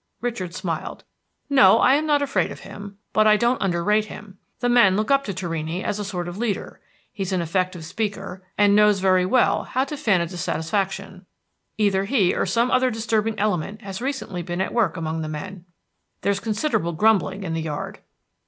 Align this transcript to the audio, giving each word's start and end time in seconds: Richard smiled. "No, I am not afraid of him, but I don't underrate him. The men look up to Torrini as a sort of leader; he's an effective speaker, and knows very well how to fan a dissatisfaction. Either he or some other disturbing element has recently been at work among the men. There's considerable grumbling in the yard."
Richard 0.19 0.55
smiled. 0.55 1.03
"No, 1.47 1.77
I 1.77 1.93
am 1.93 2.07
not 2.07 2.23
afraid 2.23 2.51
of 2.51 2.61
him, 2.61 2.97
but 3.13 3.27
I 3.27 3.37
don't 3.37 3.61
underrate 3.61 4.05
him. 4.05 4.39
The 4.59 4.67
men 4.67 4.95
look 4.97 5.11
up 5.11 5.23
to 5.25 5.31
Torrini 5.35 5.83
as 5.83 5.99
a 5.99 6.03
sort 6.03 6.27
of 6.27 6.39
leader; 6.39 6.81
he's 7.13 7.31
an 7.31 7.39
effective 7.39 7.85
speaker, 7.85 8.41
and 8.57 8.75
knows 8.75 8.99
very 8.99 9.27
well 9.27 9.63
how 9.63 9.83
to 9.83 9.95
fan 9.95 10.19
a 10.19 10.25
dissatisfaction. 10.25 11.27
Either 11.77 12.05
he 12.05 12.33
or 12.33 12.47
some 12.47 12.71
other 12.71 12.89
disturbing 12.89 13.37
element 13.37 13.83
has 13.83 14.01
recently 14.01 14.41
been 14.41 14.59
at 14.59 14.73
work 14.73 14.97
among 14.97 15.21
the 15.21 15.29
men. 15.29 15.65
There's 16.21 16.39
considerable 16.39 16.93
grumbling 16.93 17.43
in 17.43 17.53
the 17.53 17.61
yard." 17.61 17.99